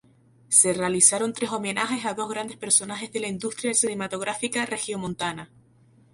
[0.49, 5.51] Se realizaron tres homenajes a dos grandes personajes de la industria cinematográfica regiomontana.